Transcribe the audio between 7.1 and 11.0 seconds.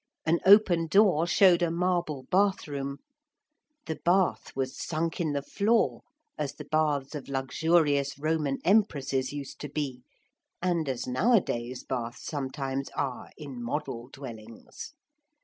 of luxurious Roman Empresses used to be, and